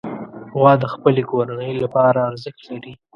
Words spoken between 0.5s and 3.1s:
غوا د خپلې کورنۍ لپاره ارزښت لري.